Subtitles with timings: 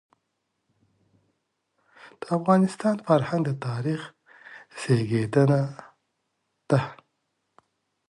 [2.19, 4.01] د افغانستان فرهنګ د تاریخ
[4.81, 5.61] زېږنده
[6.69, 6.83] دی.